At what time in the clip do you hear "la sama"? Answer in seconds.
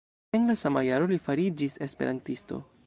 0.51-0.81